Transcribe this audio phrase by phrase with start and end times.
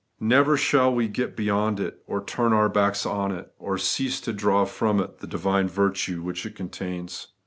[0.19, 4.33] Never shall we get beyond it, or turn our backs on it, or cease to
[4.33, 7.27] draw from it the divine virtue which it contains.